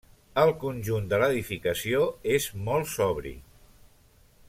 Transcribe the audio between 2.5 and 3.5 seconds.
molt sobri.